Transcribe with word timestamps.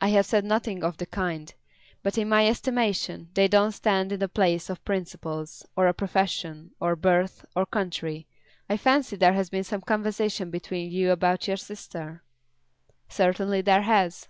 "I 0.00 0.08
have 0.08 0.24
said 0.24 0.46
nothing 0.46 0.82
of 0.82 0.96
the 0.96 1.04
kind. 1.04 1.52
But 2.02 2.16
in 2.16 2.26
my 2.26 2.46
estimation 2.48 3.28
they 3.34 3.48
don't 3.48 3.72
stand 3.72 4.10
in 4.10 4.18
the 4.18 4.26
place 4.26 4.70
of 4.70 4.82
principles, 4.82 5.62
or 5.76 5.88
a 5.88 5.92
profession, 5.92 6.70
or 6.80 6.96
birth, 6.96 7.44
or 7.54 7.66
country. 7.66 8.26
I 8.70 8.78
fancy 8.78 9.14
there 9.14 9.34
has 9.34 9.50
been 9.50 9.64
some 9.64 9.82
conversation 9.82 10.50
between 10.50 10.90
you 10.90 11.10
about 11.10 11.46
your 11.48 11.58
sister." 11.58 12.22
"Certainly 13.10 13.60
there 13.60 13.82
has." 13.82 14.26